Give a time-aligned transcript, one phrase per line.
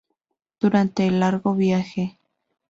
[0.59, 2.17] Durante el largo viaje.